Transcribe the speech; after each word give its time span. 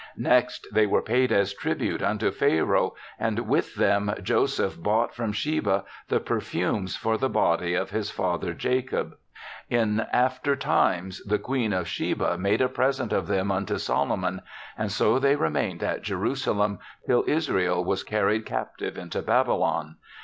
Next 0.17 0.65
they 0.73 0.87
were 0.87 1.03
paid 1.03 1.31
as 1.31 1.53
tribute 1.53 2.01
unto 2.01 2.31
Pharaoh 2.31 2.95
and 3.19 3.37
with 3.47 3.75
them 3.75 4.11
Joseph 4.23 4.81
bought 4.81 5.13
from 5.13 5.31
Sheba 5.31 5.83
the 6.07 6.19
perfumes 6.19 6.95
for 6.97 7.19
the 7.19 7.29
body 7.29 7.75
of 7.75 7.91
his 7.91 8.09
father, 8.09 8.55
Jacob. 8.55 9.15
In 9.69 9.77
40 9.77 9.77
THE 9.77 9.77
SEVENTH 9.77 9.87
CHRISTMAS 9.91 10.07
after 10.23 10.55
times 10.55 11.23
the 11.25 11.37
Queen 11.37 11.71
of 11.71 11.87
Sheba 11.87 12.37
made 12.39 12.61
a 12.61 12.67
present 12.69 13.13
of 13.13 13.27
them 13.27 13.51
unto 13.51 13.77
Solomon, 13.77 14.41
and 14.75 14.91
so 14.91 15.19
they 15.19 15.35
remained 15.35 15.83
at 15.83 16.01
Jerusalem 16.01 16.79
till 17.05 17.23
Israel 17.27 17.83
was 17.83 18.01
carried 18.01 18.43
captive 18.43 18.97
into 18.97 19.21
Baby 19.21 19.51
lon. 19.51 19.97